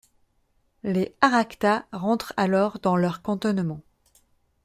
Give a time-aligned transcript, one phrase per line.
[0.81, 3.81] Les Haraktas rentrent alors dans leurs cantonnements.